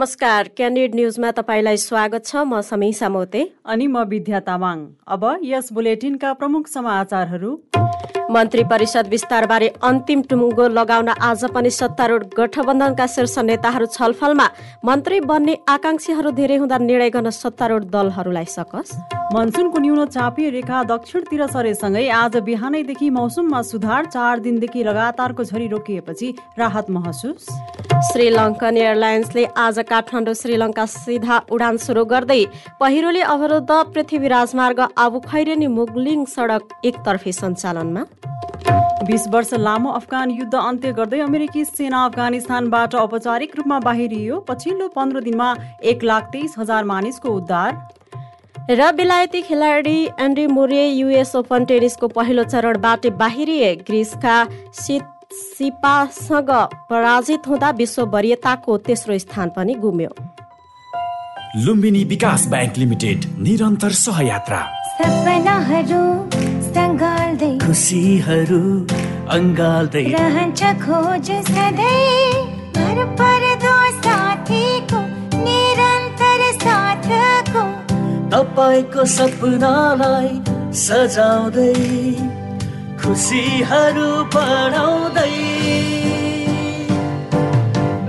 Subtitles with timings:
[0.00, 5.68] नमस्कार क्यान्डिड न्युजमा तपाईँलाई स्वागत छ। म समीसा मोते अनि म विद्या तामाङ। अब यस
[5.76, 7.50] बुलेटिनका प्रमुख समाचारहरू।
[8.32, 14.48] मन्त्री परिषद विस्तारबारे अन्तिम टुङ्गो लगाउन आज पनि सत्तारूढ गठबन्धनका शीर्ष नेताहरू छलफलमा
[14.84, 18.96] मन्त्री बन्ने आकांक्षीहरू धेरै हुँदा निर्णय गर्न सत्तारूढ दलहरूलाई सकस।
[19.36, 26.34] मनसुनको न्यून चापीय रेखा दक्षिणतिर सरेसँगै आज बिहानैदेखि मौसममा सुधार चार दिनदेखि लगातारको झरी रोकिएपछि
[26.58, 27.44] राहत महसुस।
[28.02, 32.44] श्रीलङ्कन एयरलाइन्सले आज काठमाडौँ श्रीलङ्का सिधा उडान सुरु गर्दै
[32.80, 38.04] पहिरोले अवरुद्ध पृथ्वी राजमार्ग आबु खैरेनी मुगलिङ सडक एकतर्फी सञ्चालनमा।
[39.06, 45.20] बिस वर्ष लामो अफगान युद्ध अन्त्य गर्दै अमेरिकी सेना अफगानिस्तानबाट औपचारिक रूपमा बाहिरियो। पछिल्लो पन्ध्र
[45.20, 45.54] दिनमा
[45.84, 47.70] एक लाख तेइस हजार मानिसको उद्धार।
[48.70, 54.36] र बेलायती खेलाडी एन्ड्री मुरे युएस ओपन टेनिसको पहिलो चरणबाट बाहिरिए। ग्रिसका
[55.32, 56.50] सिपासँग
[56.90, 60.10] पराजित हुँदा विश्व वरियताको तेस्रो स्थान पनि गुम्यो।
[61.64, 64.60] लुम्बिनी विकास ब्याङ्क लिमिटेड निरन्तर सहयात्रा।
[66.74, 68.62] सङ्गाल्दै खुसीहरू
[69.36, 72.58] अङ्गाल्दै रहन्छ खोज सधैँ।
[73.20, 73.44] पर
[74.04, 75.00] साथीको
[75.36, 77.62] निरन्तर साथको।
[78.34, 80.30] तपाईँको सपनालाई
[80.82, 82.39] सजाउँदै
[83.10, 85.32] खुसीहरू बढाउँदै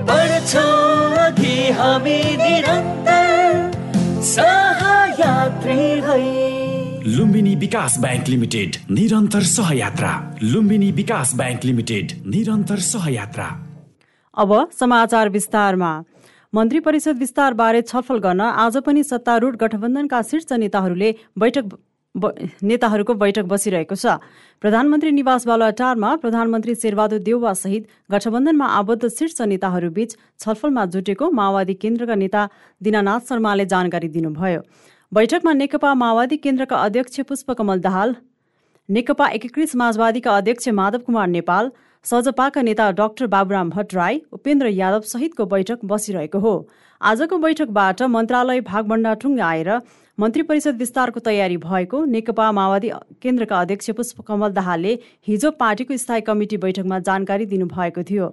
[0.09, 0.65] बढ्छौ
[1.21, 3.71] अघि हामी निरन्तर
[4.23, 6.19] सहयात्री है
[7.17, 10.13] लुम्बिनी विकास ब्याङ्क लिमिटेड निरन्तर सहयात्रा।
[10.43, 13.49] लुम्बिनी विकास ब्याङ्क लिमिटेड निरन्तर सहयात्रा।
[14.37, 15.93] अब समाचार विस्तारमा।
[16.53, 21.65] मन्त्री परिषद विस्तारबारे छलफल गर्न आज पनि सत्तारूढ गठबन्धनका शीर्ष नेताहरूले बैठक
[22.15, 24.19] नेताहरूको बैठक बसिरहेको छ।
[24.63, 32.15] प्रधानमन्त्री निवास बालुवाटारमा प्रधानमन्त्री शेरबहादुर देउवा सहित गठबन्धनमा आबद्ध शीर्ष नेताहरूबीच छलफलमा जुटेको माओवादी केन्द्रका
[32.15, 32.41] नेता
[32.81, 34.61] दिनानाथ शर्माले जानकारी दिनुभयो।
[35.11, 38.15] बैठकमा नेकपा माओवादी केन्द्रका अध्यक्ष पुष्पकमल दाहाल
[38.89, 41.71] नेकपा एकीकृत समाजवादीका अध्यक्ष माधव कुमार नेपाल
[42.05, 46.53] सजपाका नेता डाक्टर बाबुराम भट्टराई उपेन्द्र यादव सहितको बैठक बसिरहेको हो।
[47.01, 49.15] आजको बैठकबाट मन्त्रालय भागभण्डा
[49.47, 49.69] आएर
[50.21, 52.89] मन्त्री परिषद विस्तारको तयारी भएको नेकपा माओवादी
[53.21, 54.91] केन्द्रका अध्यक्ष पुष्पकमल दाहालले
[55.27, 58.27] हिजो पार्टीको स्थायी कमिटी बैठकमा जानकारी दिनुभएको थियो।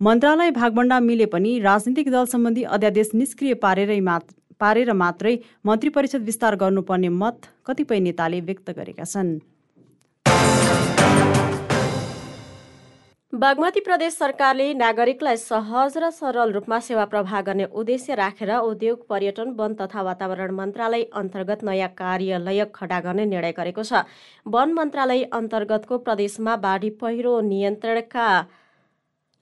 [0.00, 5.34] मन्त्रालय भागभण्डा मिले पनि राजनीतिक दल सम्बन्धी अध्यादेश निष्क्रिय पारेरै मात्र पारेर मात्रै
[5.66, 9.32] मन्त्री परिषद विस्तार गर्नुपर्ने मत कतिपय नेताले व्यक्त गरेका छन्।
[13.32, 19.54] बागमती प्रदेश सरकारले नागरिकलाई सहज र सरल रूपमा सेवा प्रवाह गर्ने उद्देश्य राखेर उद्योग पर्यटन
[19.56, 24.04] वन तथा वातावरण मन्त्रालय अन्तर्गत नयाँ कार्यालय खडा गर्ने निर्णय गरेको छ।
[24.46, 28.28] वन मन्त्रालय अन्तर्गतको प्रदेशमा बाढी पहिरो नियन्त्रणका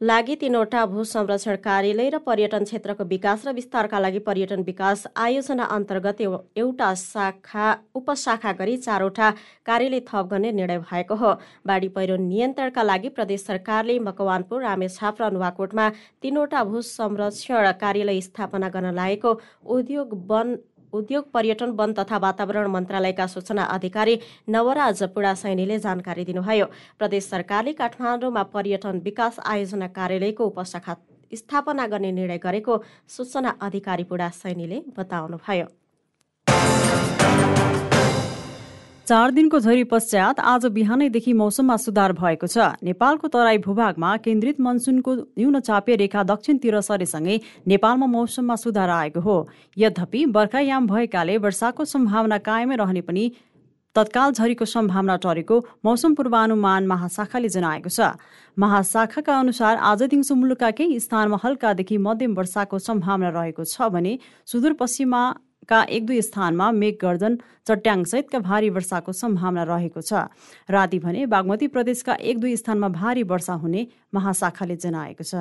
[0.01, 5.65] लागि तीनवटा भू संरक्षण कार्यालय र पर्यटन क्षेत्रको विकास र विस्तारका लागि पर्यटन विकास आयोजना
[5.77, 6.21] अन्तर्गत
[6.57, 9.31] एउटा शाखा उपशाखा गरी चारवटा
[9.67, 11.33] कार्यालय थप गर्ने निर्णय भएको हो।
[11.67, 15.89] बाढी पहिरो नियन्त्रणका लागि प्रदेश सरकारले मकवानपुर रामेछाप र नुवाकोटमा
[16.23, 19.37] तीनवटा भू संरक्षण कार्यालय स्थापना गर्न लागेको
[19.69, 20.57] उद्योग वन
[20.93, 24.19] उद्योग पर्यटन वन तथा वातावरण मन्त्रालयका सूचना अधिकारी
[24.49, 26.67] नवराज पुडासैनीले जानकारी दिनुभयो।
[26.99, 30.95] प्रदेश सरकारले काठमाडौँमा पर्यटन विकास आयोजना कार्यालयको उपशाखा
[31.33, 35.67] स्थापना गर्ने निर्णय गरेको सूचना अधिकारी पुडासैनीले बताउनुभयो।
[39.11, 45.15] चार दिनको झरी पश्चात आज बिहानैदेखि मौसममा सुधार भएको छ। नेपालको तराई भूभागमा केन्द्रित मनसुनको
[45.15, 49.37] न्यून चापे रेखा दक्षिणतिर सरेसँगै नेपालमा मौसममा सुधार आएको हो।
[49.77, 53.25] यद्यपि बर्खायाम भएकाले वर्षाको सम्भावना कायमै रहने पनि
[53.97, 58.15] तत्काल झरीको सम्भावना टरेको मौसम पूर्वानुमान महाशाखाले जनाएको छ।
[58.57, 65.23] महाशाखाका अनुसार आज दिउँसो मुलुकका केही स्थानमा हल्कादेखि मध्यम वर्षाको सम्भावना रहेको छ भने सुदूरपश्चिममा
[65.69, 70.13] का एक दुई स्थानमा मेघ गर्जन चट्याङसहितका भारी वर्षाको सम्भावना रहेको छ।
[70.71, 75.35] राति भने बागमती प्रदेशका एक दुई स्थानमा भारी वर्षा हुने महाशाखाले जनाएको छ।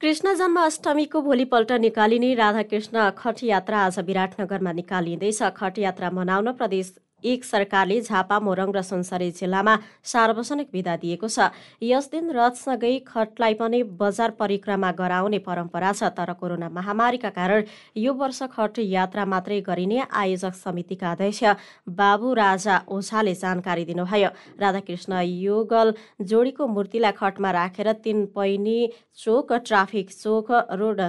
[0.00, 6.94] कृष्ण जन्म अष्टमीको भोलिपल्ट निकालिने राधाकृष्ण खट यात्रा आज विराटनगरमा निकालिँदैछ। खट यात्रा मनाउन प्रदेश
[7.24, 11.48] एक सरकारले झापा मोरङ र सुनसरी जिल्लामा सार्वजनिक विदा दिएको छ।
[11.82, 17.64] यस दिन रथसँगै खटलाई पनि बजार परिक्रमा गराउने परम्परा छ तर कोरोना महामारीका कारण
[17.96, 21.42] यो वर्ष खट यात्रा मात्रै गरिने आयोजक समितिका अध्यक्ष
[21.96, 24.30] बाबु राजा ओझाले जानकारी दिनुभयो।
[24.60, 28.78] राधाकृष्ण युगल जोडीको मूर्तिलाई खटमा राखेर तीन पैनी
[29.16, 31.00] चोक ट्राफिक चोक रोड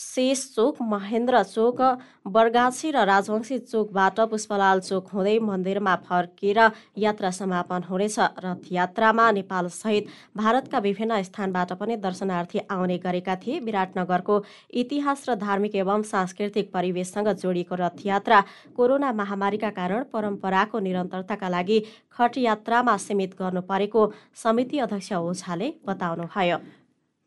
[0.00, 1.80] शेष चोक महेन्द्र चोक
[2.26, 6.58] बरगाछी र राजवंशी चोकबाट पुष्पलाल चोक हुँदै मन्दिरमा फर्केर
[6.96, 10.06] यात्रा समापन हुनेछ। रथयात्रामा नेपालसहित
[10.36, 14.42] भारतका विभिन्न स्थानबाट पनि दर्शनार्थी आउने गरेका थिए। विराटनगरको
[14.74, 18.40] इतिहास र धार्मिक एवं सांस्कृतिक परिवेशसँग जोडिएको रथयात्रा
[18.76, 21.78] कोरोना महामारीका कारण परम्पराको निरन्तरताका लागि
[22.12, 26.56] खट यात्रामा सीमित गर्नु परेको समिति अध्यक्ष ओझाले बताउनुभयो।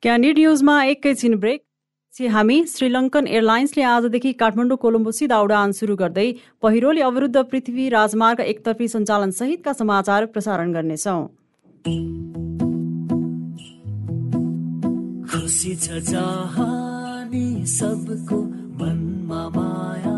[0.04, 1.62] क्यान्डिड न्युजमा एकैछिन ब्रेक।
[2.22, 8.88] हामी श्रीलङ्कन एयरलाइन्सले आजदेखि काठमाडौँ कोलम्बो सिधा उडान सुरु गर्दै पहिरोले अवरुद्ध पृथ्वी राजमार्ग एकतर्फी
[8.88, 11.18] सञ्चालन सहितका समाचार प्रसारण गर्नेछौ।
[19.56, 20.14] माया।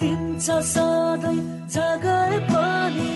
[0.00, 1.40] दिन्छ सधैँ
[1.74, 3.14] जगै पनि।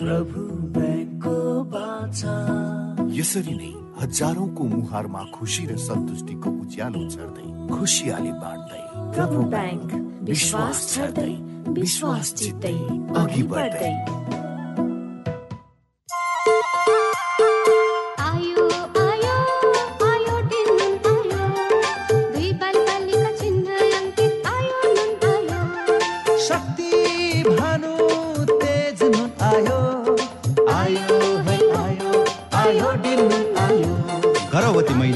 [0.00, 0.40] प्रभु
[0.74, 1.36] ब्याङ्कको
[1.72, 2.36] बाछा।
[3.18, 8.82] यसरी नै हजारौंको मुहारमा खुसी र सन्तुष्टिको उज्यालो छर्दै खुसियाली बाँड्दै
[9.14, 9.90] प्रभु ब्याङ्क
[10.30, 11.32] विश्वास छर्दै
[11.80, 12.76] विश्वास जित्दै
[13.20, 13.94] अघि बढ्दै।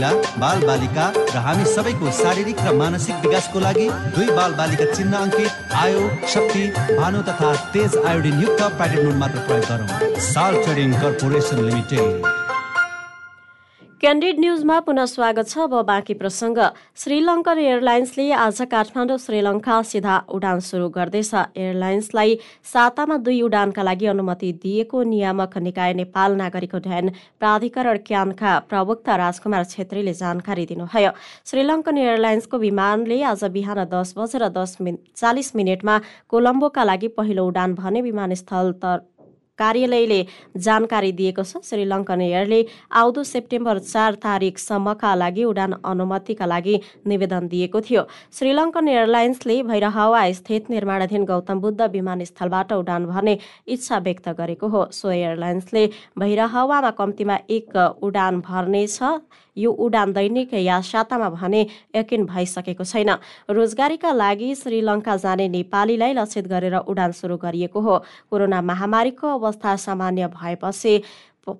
[0.04, 5.16] महिला बाल बालिका र हामी सबैको शारीरिक र मानसिक विकासको लागि दुई बाल बालिका चिन्ह
[5.18, 6.02] अङ्कित आयो
[6.34, 12.33] शक्ति भानु तथा तेज आयोडिन युक्त प्याकेट मात्र प्रयोग गरौँ। साल ट्रेडिङ कर्पोरेसन लिमिटेड।
[14.04, 16.58] क्यान्डिड न्युजमा पुनः स्वागत छ अब बाँकी प्रसङ्ग।
[17.02, 22.36] श्रीलङ्कन एयरलाइन्सले आज काठमाडौँ श्रीलङ्का सिधा उडान सुरु गर्दैछ। एयरलाइन्सलाई
[22.72, 27.08] सातामा दुई उडानका लागि अनुमति दिएको नियामक निकाय नेपाल नागरिक उड्डयन
[27.40, 31.10] प्राधिकरण क्यानका प्रवक्ता राजकुमार छेत्रीले जानकारी दिनुभयो।
[31.48, 35.96] श्रीलङ्कन एयरलाइन्सको विमानले आज बिहान दस बजेर दस मिन चालिस मिनटमा
[36.28, 38.72] कोलम्बोका लागि पहिलो उडान भने विमानस्थल
[39.58, 40.20] कार्यालयले
[40.56, 42.60] जानकारी दिएको छ। श्रीलङ्कन एयरले
[42.92, 48.02] आउँदो सेप्टेम्बर चार तारिकसम्मका लागि उडान अनुमतिका लागि निवेदन दिएको थियो।
[48.32, 55.10] श्रीलङ्कन एयरलाइन्सले भैरहवा स्थित निर्माणाधीन गौतम बुद्ध विमानस्थलबाट उडान भर्ने इच्छा व्यक्त गरेको हो। सो
[55.10, 55.86] एयरलाइन्सले
[56.18, 58.98] भैरहवामा कम्तीमा एक उडान भर्नेछ।
[59.56, 61.66] यो उडान दैनिक या सातामा भने
[61.96, 63.10] यकिन भइसकेको छैन।
[63.50, 67.98] रोजगारीका लागि श्रीलङ्का जाने नेपालीलाई लक्षित गरेर उडान सुरु गरिएको हो।
[68.30, 71.02] कोरोना महामारीको अवस्था सामान्य भएपछि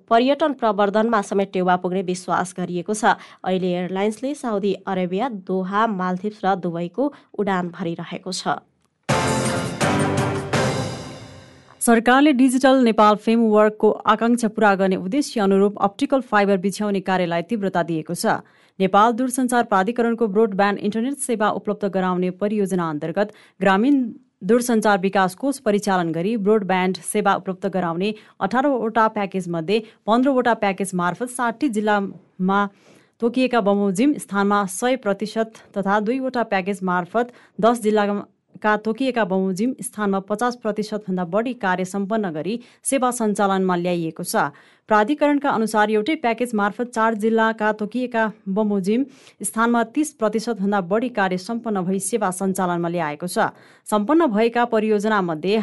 [0.09, 3.15] पर्यटन प्रवर्धनमा समेत टेवा पुग्ने विश्वास गरिएको छ।
[3.45, 7.03] अहिले एयरलाइन्सले साउदी अरेबिया दोहा मालदिप्स र दुबईको
[7.37, 8.47] उडान भरिरहेको छ।
[11.85, 18.13] सरकारले डिजिटल नेपाल फ्रेमवर्कको आकांक्षा पूरा गर्ने उद्देश्य अनुरूप अप्टिकल फाइबर बिछ्याउने कार्यलाई तीव्रता दिएको
[18.15, 18.33] छ।
[18.79, 24.01] नेपाल दूरसञ्चार प्राधिकरणको ब्रोडब्यान्ड इन्टरनेट सेवा उपलब्ध गराउने परियोजना अन्तर्गत ग्रामीण
[24.43, 28.11] दूरसञ्चार विकास कोष परिचालन गरी ब्रोडब्यान्ड सेवा उपलब्ध गराउने
[28.41, 32.65] अठारवटा प्याकेजमध्ये पन्ध्रवटा प्याकेज मार्फत साठी जिल्लामा
[33.21, 37.81] तोकिएका बमोजिम स्थानमा सय प्रतिशत तथा दुईवटा प्याकेज मार्फत दस
[38.55, 44.35] जिल्लाका तोकिएका बमोजिम स्थानमा पचास प्रतिशतभन्दा बढी कार्य सम्पन्न गरी सेवा सञ्चालनमा ल्याइएको छ।
[44.89, 49.05] प्राधिकरणका अनुसार एउटै प्याकेज मार्फत चार जिल्लाका तोकिएका बमोजिम
[49.43, 53.51] स्थानमा तीस प्रतिशतभन्दा बढी कार्य सम्पन्न भई सेवा सञ्चालनमा ल्याएको छ।
[53.87, 55.61] सम्पन्न भएका परियोजनामध्ये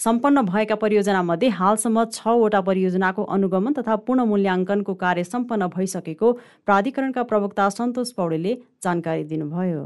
[0.00, 6.32] सम्पन्न भएका परियोजनामध्ये हालसम्म छवटा परियोजनाको अनुगमन तथा पूर्ण मूल्याङ्कनको कार्य सम्पन्न भइसकेको
[6.66, 9.82] प्राधिकरणका प्रवक्ता सन्तोष पौडेलले जानकारी दिनुभयो।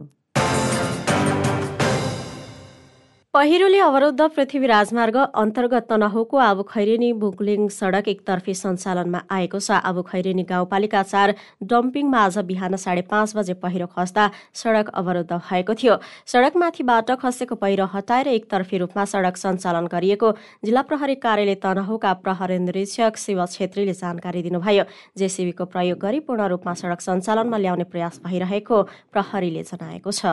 [3.36, 10.02] पहिरोले अवरुद्ध पृथ्वी राजमार्ग अन्तर्गत तनहुको आबु खैरेनी बुकलिङ सडक एकतर्फी सञ्चालनमा आएको छ। आबु
[10.08, 11.34] खैरेनी गाउँपालिका चार
[11.68, 14.24] डम्पिङमा आज बिहान साढे पाँच बजे पहिरो खस्दा
[14.56, 15.96] सडक अवरुद्ध भएको थियो।
[16.32, 20.30] सडकमाथिबाट खसेको पहिरो हटाएर एकतर्फी रूपमा सडक सञ्चालन गरिएको
[20.64, 24.84] जिल्ला प्रहरी कार्यालय तनहुका प्रहरी निरीक्षक शिव छेत्रीले जानकारी दिनुभयो।
[25.18, 30.32] जेसिबीको प्रयोग गरी पूर्ण रूपमा सडक सञ्चालनमा ल्याउने प्रयास भइरहेको प्रहरीले जनाएको छ।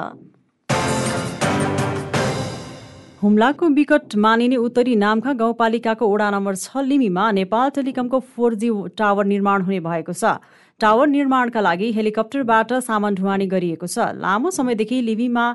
[3.23, 9.25] हुम्लाको विकट मानिने उत्तरी नामखा गाउँपालिकाको वडा नम्बर छ लिमीमा नेपाल टेलिकमको फोर जी टावर
[9.25, 10.43] निर्माण हुने भएको छ।
[10.79, 15.45] टावर निर्माणका लागि हेलिकप्टरबाट सामान ढुवानी गरिएको छ। लामो समयदेखि लिमीमा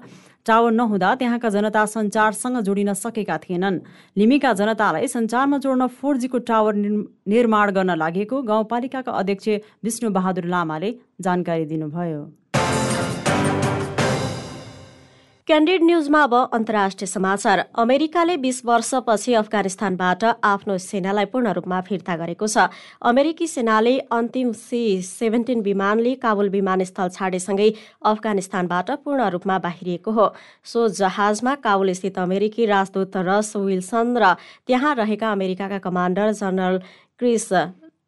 [0.47, 3.79] टावर नहुँदा त्यहाँका जनता सञ्चारसँग जोडिन सकेका थिएनन्।
[4.17, 9.49] लिमीका जनतालाई सञ्चारमा जोड्न फोर जीको टावर निर्- निर्माण गर्न लागेको गाउँपालिकाका अध्यक्ष
[9.85, 12.33] विष्णु बहादुर लामाले जानकारी दिनुभयो।
[15.49, 22.47] क्यान्डिड न्युजमा अब अन्तर्राष्ट्रिय समाचार। अमेरिकाले बीस वर्षपछि अफगानिस्तानबाट आफ्नो सेनालाई पूर्ण रूपमा फिर्ता गरेको
[22.47, 22.69] छ।
[23.03, 27.71] अमेरिकी सेनाले अन्तिम सी सेभेन्टिन विमानले काबुल विमानस्थल छाडेसँगै
[28.05, 30.29] अफगानिस्तानबाट पूर्ण रूपमा बाहिरिएको हो।
[30.69, 34.37] सो जहाजमा काबुलस्थित अमेरिकी राजदूत रस विल्सन र
[34.69, 36.79] त्यहाँ रहेका अमेरिकाका कमान्डर जनरल
[37.17, 37.53] क्रिस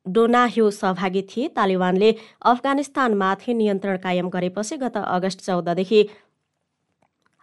[0.08, 6.08] डोनाह्यू सहभागी थिए। तालिबानले अफगानिस्तानमाथि नियन्त्रण कायम गरेपछि गत अगस्त चौधदेखि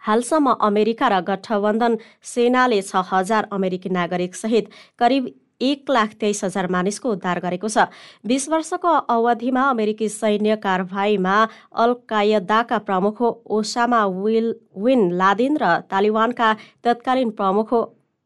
[0.08, 5.28] हालसम्म अमेरिका र गठबन्धन सेनाले छ हजार अमेरिकी नागरिक सहित करिब
[5.60, 7.90] एक लाख तेइस हजार मानिसको उद्धार गरेको छ।
[8.24, 11.36] बीस वर्षको अवधिमा अमेरिकी सैन्य कारवाहीमा
[11.76, 13.22] अल कायदाका प्रमुख
[13.58, 14.48] ओसामा विल
[14.78, 16.48] विन लादिन र तालिबानका
[16.84, 17.74] तत्कालीन प्रमुख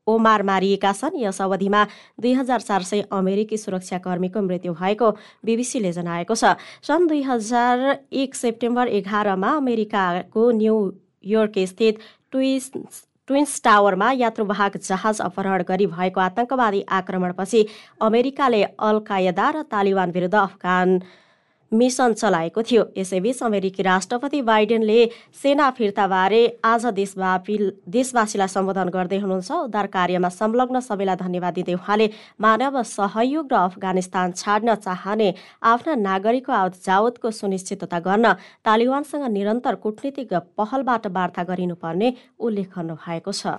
[0.07, 1.85] ओमार मारिएका छन्। यस अवधिमा
[2.21, 5.11] दुई हजार चार सय अमेरिकी सुरक्षाकर्मीको मृत्यु भएको
[5.47, 7.79] बिबिसीले जनाएको छ। सन् दुई हजार
[8.13, 10.77] एक सेप्टेम्बर एघारमा अमेरिकाको न्यू
[11.25, 11.99] योर्क स्थित
[12.33, 17.65] ट्विन्स टावरमा यात्रुवाहक जहाज अपहरण गरी भएको आतंकवादी आक्रमणपछि
[18.01, 20.99] अमेरिकाले अल कायदा र तालिबान विरुद्ध अफगान
[21.73, 24.99] मिसन चलाएको थियो। यसैबीच अमेरिकी राष्ट्रपति बाइडेनले
[25.43, 27.57] सेना फिर्ताबारे आज देशव्यापी
[27.89, 32.11] देशवासीलाई सम्बोधन गर्दै हुनुहुन्छ। उद्धार कार्यमा संलग्न सबैलाई धन्यवाद दिँदै उहाँले
[32.41, 35.29] मानव सहयोग र अफगानिस्तान छाड्न चाहने
[35.65, 38.33] आफ्ना नागरिकको आवत जावतको सुनिश्चितता गर्न
[38.65, 43.57] तालिबानसँग निरन्तर कूटनीतिक पहलबाट वार्ता गरिनुपर्ने उल्लेख गर्नुभएको छ।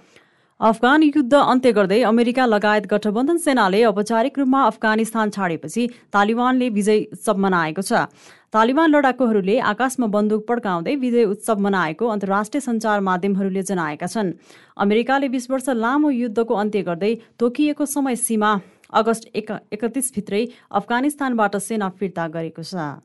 [0.64, 7.38] अफगान युद्ध अन्त्य गर्दै अमेरिका लगायत गठबन्धन सेनाले औपचारिक रूपमा अफगानिस्तान छाडेपछि तालिबानले विजय उत्सव
[7.38, 8.08] मनाएको छ।
[8.56, 14.34] तालिबान लडाकुहरूले आकाशमा बन्दुक पड्काउँदै विजय उत्सव मनाएको अन्तर्राष्ट्रिय सञ्चार माध्यमहरूले जनाएका छन्।
[14.80, 18.52] अमेरिकाले बीस वर्ष लामो युद्धको अन्त्य गर्दै तोकिएको समय सीमा
[18.94, 23.04] अगस्त एक एकतिसभित्रै अफगानिस्तानबाट सेना फिर्ता गरेको छ।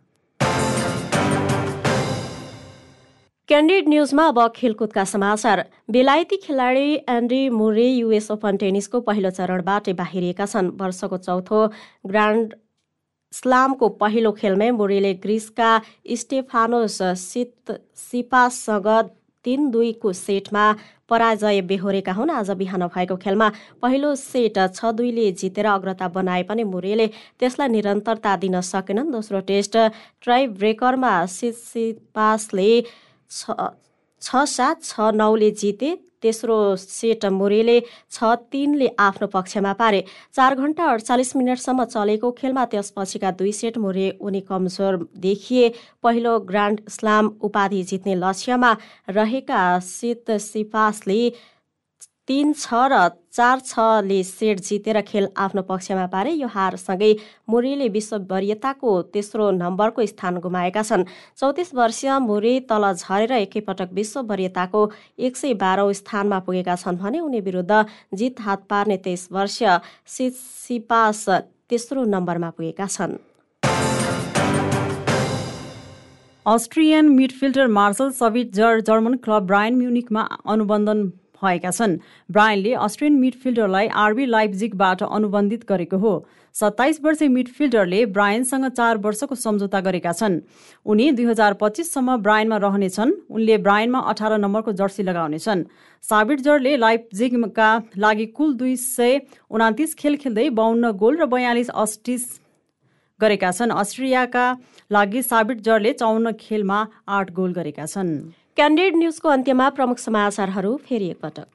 [3.48, 10.46] क्यान्डिड न्युजमा अब खेलकुदका समाचार। बेलायती खेलाडी एन्ड्री मुरे युएस ओपन टेनिसको पहिलो चरणबाटै बाहिरिएका
[10.46, 11.60] छन्। वर्षको चौथो
[12.12, 12.52] ग्रान्ड
[13.32, 15.70] स्लामको पहिलो खेलमै मुरेले ग्रिसका
[16.20, 18.88] स्टेफानोस सित सिपाससँग
[19.44, 20.66] तिन दुईको सेटमा
[21.08, 23.48] पराजय बेहोरेका हुन्। आज बिहान भएको खेलमा
[23.80, 27.06] पहिलो सेट छ दुईले जितेर अग्रता बनाए पनि मुरेले
[27.40, 29.76] त्यसलाई निरन्तरता दिन सकेनन्। दोस्रो टेस्ट
[30.20, 32.70] ट्राई ब्रेकरमा सिपासले
[33.30, 33.54] छ
[34.22, 37.74] छ सात छ नौले जिते तेस्रो सेट मुरेले
[38.12, 40.00] छ तिनले आफ्नो पक्षमा पारे।
[40.34, 45.68] चार घन्टा अडचालिस मिनटसम्म चलेको खेलमा त्यसपछिका दुई सेट मुरे उनी कमजोर देखिए।
[46.02, 48.72] पहिलो ग्रान्ड स्लाम उपाधि जित्ने लक्ष्यमा
[49.10, 51.20] रहेका सित सिपासले
[52.28, 52.96] तिन छ र
[53.32, 57.12] चार छले सेट जितेर खेल आफ्नो पक्षमा पारे। यो हारसँगै
[57.48, 61.04] मुरेले विश्व वरियताको तेस्रो नम्बरको स्थान गुमाएका छन्।
[61.40, 64.80] चौतिस वर्षीय मुरे तल झरेर एकैपटक विश्व वरियताको
[65.18, 71.24] एक सय बाह्रौँ स्थानमा पुगेका छन् भने उनी विरुद्ध जित हात पार्ने तेइस वर्षीय सिपास
[71.68, 73.16] तेस्रो नम्बरमा पुगेका छन्।
[76.46, 78.10] Austrian midfielder Marcel
[78.52, 81.00] Sabitzer German club Bayern म्युनिकमा अनुबन्धन
[81.42, 81.98] भएका छन्।
[82.30, 86.12] ब्रायनले अस्ट्रियन मिडफिल्डरलाई आरबी लाइप्जिकबाट अनुबन्धित गरेको हो।
[86.54, 90.40] सत्ताइस वर्षीय मिडफिल्डरले ब्रायनसँग चार वर्षको सम्झौता गरेका छन्।
[90.86, 95.62] उनी दुई हजार पच्चिससम्म ब्रायनमा रहनेछन् उनले ब्रायनमा अठार नम्बरको जर्सी लगाउनेछन्
[96.04, 102.24] साबिटजरले लाइप्जिगका लागि कुल दुई सय उनातिस खेल खेल्दै बाहन्न गोल र बयालिस अस्टिस
[103.20, 104.46] गरेका छन्। अस्ट्रियाका
[104.90, 106.78] लागि साबिटजरले चौन्न खेलमा
[107.08, 108.12] आठ गोल गरेका छन्।
[108.58, 111.46] क्यान्डिड न्युजको अन्त्यमा प्रमुख समाचारहरू फेरि एकपटक।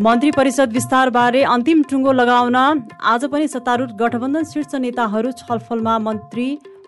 [0.00, 2.56] मन्त्री परिषद विस्तारबारे अन्तिम टुङ्गो लगाउन
[3.10, 6.46] आज पनि सत्तारूढ गठबन्धन शीर्ष नेताहरू छलफलमा मन्त्री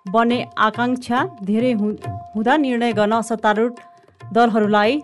[0.08, 3.72] बन्ने आकाङ्क्षा धेरै हुँदा निर्णय गर्न सत्तारूढ
[4.20, 5.00] दलहरूलाई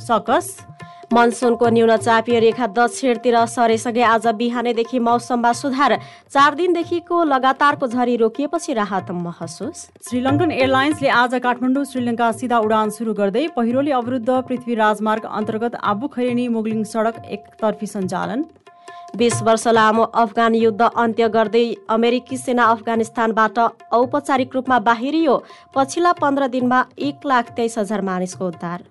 [0.00, 0.56] सकस
[1.14, 5.92] मनसुनको न्यून चापीय रेखा दक्षिणतिर सरेसँगै आज बिहानैदेखि मौसममा सुधार।
[6.34, 9.78] चार दिनदेखिको लगातारको झरी रोकिएपछि राहत महसुस।
[10.08, 16.08] श्रीलङ्कन एयरलाइन्सले आज काठमाडौँ श्रीलङ्का सिधा उडान सुरु गर्दै पहिरोले अवरुद्ध पृथ्वी राजमार्ग अन्तर्गत आबु
[16.14, 18.42] खैरेनी मुगलिङ सडक एकतर्फी सञ्चालन।
[19.16, 21.66] बीस वर्ष लामो अफगान युद्ध अन्त्य गर्दै
[21.96, 23.58] अमेरिकी सेना अफगानिस्तानबाट
[24.00, 25.36] औपचारिक रूपमा बाहिरियो।
[25.76, 28.82] पछिल्ला पन्ध्र दिनमा एक लाख तेइस हजार मानिसको उद्धार।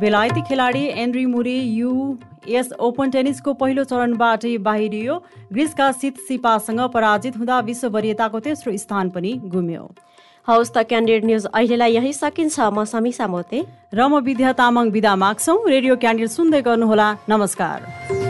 [0.00, 5.14] बेलायती खेलाडी एन्ड्री मुरे युएस ओपन टेनिसको पहिलो चरणबाटै बाहिरियो।
[5.52, 9.84] ग्रिसका सित सिपासँग पराजित हुँदा विश्व वरियताको तेस्रो स्थान पनि गुम्यो।
[10.48, 15.14] हौस् त क्यान्डिडेट न्युज अहिलेलाई यही सकिन्छ। म समीसा मोते। र म विद्या तामाङ विदा
[15.16, 18.21] माग्छौ। रेडियो क्यान्डिल सुन्दै गर्नुहोला। नमस्कार।